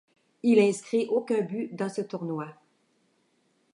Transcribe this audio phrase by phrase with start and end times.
[0.41, 2.47] Il inscrit aucun but dans ce tournoi.